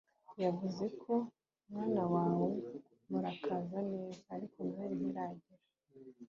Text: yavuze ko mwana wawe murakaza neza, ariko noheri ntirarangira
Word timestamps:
yavuze 0.43 0.85
ko 1.01 1.13
mwana 1.69 2.03
wawe 2.13 2.47
murakaza 3.09 3.79
neza, 3.91 4.19
ariko 4.35 4.57
noheri 4.65 4.95
ntirarangira 4.99 5.65